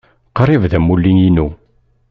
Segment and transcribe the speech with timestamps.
[0.37, 1.47] Qrib d amulli-inu.